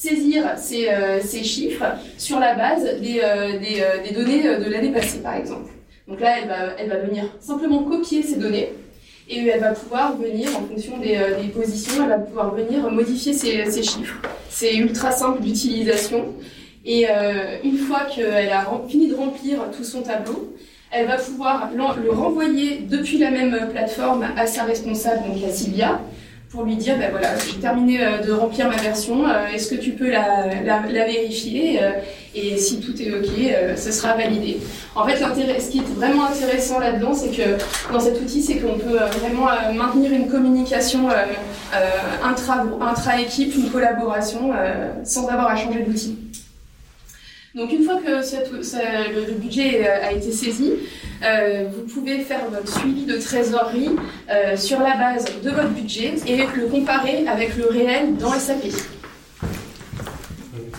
saisir 0.00 0.44
ces, 0.56 0.88
ces 1.22 1.44
chiffres 1.44 1.84
sur 2.16 2.38
la 2.40 2.54
base 2.54 2.84
des, 3.00 3.20
des, 3.60 3.84
des 4.08 4.14
données 4.14 4.42
de 4.42 4.70
l'année 4.70 4.92
passée, 4.92 5.18
par 5.18 5.34
exemple. 5.34 5.70
Donc 6.08 6.20
là, 6.20 6.36
elle 6.40 6.48
va, 6.48 6.56
elle 6.78 6.88
va 6.88 6.96
venir 6.96 7.24
simplement 7.40 7.82
copier 7.82 8.22
ces 8.22 8.36
données 8.36 8.70
et 9.30 9.46
elle 9.46 9.60
va 9.60 9.70
pouvoir 9.70 10.16
venir, 10.16 10.48
en 10.56 10.66
fonction 10.66 10.98
des, 10.98 11.16
euh, 11.16 11.48
positions, 11.54 12.02
elle 12.02 12.08
va 12.08 12.18
pouvoir 12.18 12.52
venir 12.52 12.90
modifier 12.90 13.32
ses 13.32 13.82
chiffres. 13.82 14.20
C'est 14.48 14.74
ultra 14.74 15.12
simple 15.12 15.40
d'utilisation. 15.40 16.34
Et 16.84 17.06
euh, 17.08 17.58
une 17.62 17.78
fois 17.78 18.06
qu'elle 18.12 18.50
a 18.50 18.66
fini 18.88 19.08
de 19.08 19.14
remplir 19.14 19.70
tout 19.76 19.84
son 19.84 20.02
tableau, 20.02 20.56
elle 20.90 21.06
va 21.06 21.16
pouvoir 21.16 21.70
le 21.72 22.10
renvoyer 22.10 22.78
depuis 22.78 23.18
la 23.18 23.30
même 23.30 23.68
plateforme 23.70 24.26
à 24.36 24.46
sa 24.46 24.64
responsable, 24.64 25.22
donc 25.28 25.44
à 25.48 25.52
Sylvia, 25.52 26.00
pour 26.50 26.64
lui 26.64 26.74
dire, 26.74 26.98
ben 26.98 27.10
voilà, 27.12 27.28
j'ai 27.38 27.60
terminé 27.60 28.02
euh, 28.02 28.18
de 28.18 28.32
remplir 28.32 28.68
ma 28.68 28.76
version, 28.76 29.24
euh, 29.28 29.46
est-ce 29.54 29.72
que 29.72 29.80
tu 29.80 29.92
peux 29.92 30.10
la, 30.10 30.46
la, 30.64 30.82
la 30.90 31.04
vérifier 31.04 31.80
euh, 31.80 31.92
Et 32.34 32.56
si 32.56 32.80
tout 32.80 33.00
est 33.00 33.12
OK, 33.12 33.76
ce 33.76 33.92
sera 33.92 34.14
validé. 34.14 34.58
En 34.96 35.06
fait, 35.06 35.16
ce 35.16 35.70
qui 35.70 35.78
est 35.78 35.94
vraiment 35.94 36.26
intéressant 36.26 36.80
là-dedans, 36.80 37.14
c'est 37.14 37.30
que 37.30 37.56
dans 37.92 38.00
cet 38.00 38.20
outil, 38.20 38.42
c'est 38.42 38.56
qu'on 38.56 38.78
peut 38.78 38.98
vraiment 39.20 39.46
maintenir 39.74 40.12
une 40.12 40.28
communication 40.28 41.08
intra-équipe, 42.22 43.52
intra 43.54 43.60
une 43.64 43.70
collaboration, 43.70 44.52
sans 45.04 45.28
avoir 45.28 45.48
à 45.48 45.56
changer 45.56 45.80
d'outil. 45.80 46.16
Donc 47.54 47.72
une 47.72 47.82
fois 47.82 47.96
que 47.96 48.08
le, 48.08 49.32
budget 49.34 49.84
euh, 49.84 50.06
a 50.06 50.12
été 50.12 50.30
saisi, 50.30 50.72
euh, 51.24 51.64
vous 51.74 51.82
pouvez 51.82 52.18
faire 52.20 52.42
votre 52.48 52.68
suivi 52.78 53.06
de 53.06 53.16
trésorerie 53.16 53.90
euh, 54.30 54.56
sur 54.56 54.78
la 54.78 54.96
base 54.96 55.24
de 55.42 55.50
votre 55.50 55.70
budget 55.70 56.14
et 56.28 56.36
le 56.36 56.68
comparer 56.70 57.26
avec 57.26 57.56
le 57.56 57.66
réel 57.66 58.16
dans 58.18 58.32
SAP. 58.32 58.66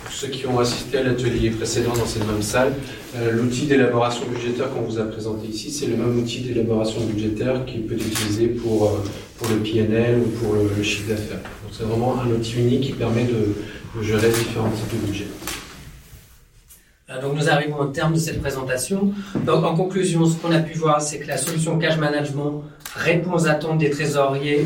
ceux 0.09 0.27
qui 0.27 0.47
ont 0.47 0.59
assisté 0.59 0.99
à 0.99 1.03
l'atelier 1.03 1.49
précédent 1.49 1.91
dans 1.93 2.05
cette 2.05 2.25
même 2.25 2.41
salle, 2.41 2.71
l'outil 3.33 3.65
d'élaboration 3.65 4.25
budgétaire 4.27 4.69
qu'on 4.71 4.81
vous 4.81 4.97
a 4.97 5.03
présenté 5.03 5.47
ici, 5.47 5.71
c'est 5.71 5.87
le 5.87 5.97
même 5.97 6.19
outil 6.19 6.39
d'élaboration 6.39 7.01
budgétaire 7.01 7.65
qui 7.65 7.79
peut 7.79 7.95
être 7.95 8.05
utilisé 8.05 8.47
pour, 8.47 9.01
pour 9.37 9.49
le 9.49 9.57
PNL 9.57 10.19
ou 10.19 10.29
pour 10.39 10.53
le, 10.53 10.69
le 10.77 10.83
chiffre 10.83 11.09
d'affaires. 11.09 11.39
Donc 11.63 11.73
c'est 11.73 11.83
vraiment 11.83 12.21
un 12.21 12.29
outil 12.31 12.59
unique 12.59 12.81
qui 12.81 12.93
permet 12.93 13.25
de, 13.25 13.55
de 13.97 14.03
gérer 14.03 14.29
différents 14.29 14.69
types 14.69 15.01
de 15.01 15.07
budgets. 15.07 15.50
Euh, 17.11 17.21
Donc 17.21 17.35
nous 17.35 17.49
arrivons 17.49 17.77
au 17.79 17.85
terme 17.85 18.13
de 18.13 18.19
cette 18.19 18.41
présentation. 18.41 19.11
Donc 19.45 19.63
en 19.65 19.75
conclusion, 19.75 20.25
ce 20.25 20.35
qu'on 20.37 20.51
a 20.51 20.59
pu 20.59 20.77
voir, 20.77 21.01
c'est 21.01 21.19
que 21.19 21.27
la 21.27 21.37
solution 21.37 21.77
Cash 21.77 21.97
Management 21.97 22.63
répond 22.95 23.33
aux 23.33 23.47
attentes 23.47 23.77
des 23.79 23.89
trésoriers 23.89 24.65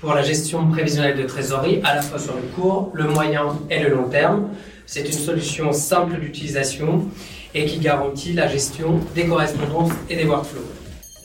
pour 0.00 0.14
la 0.14 0.22
gestion 0.22 0.68
prévisionnelle 0.68 1.16
de 1.16 1.22
trésorerie, 1.22 1.80
à 1.84 1.94
la 1.94 2.02
fois 2.02 2.18
sur 2.18 2.34
le 2.34 2.42
court, 2.54 2.90
le 2.94 3.04
moyen 3.04 3.58
et 3.70 3.80
le 3.80 3.90
long 3.90 4.08
terme. 4.08 4.48
C'est 4.86 5.06
une 5.06 5.12
solution 5.12 5.72
simple 5.72 6.20
d'utilisation 6.20 7.06
et 7.54 7.64
qui 7.64 7.78
garantit 7.78 8.34
la 8.34 8.46
gestion 8.48 9.00
des 9.14 9.24
correspondances 9.26 9.92
et 10.10 10.16
des 10.16 10.24
workflows. 10.26 10.60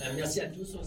Euh, 0.01 0.05
Merci 0.15 0.39
à 0.39 0.45
tous. 0.45 0.77